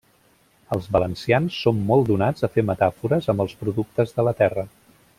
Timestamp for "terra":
4.45-4.69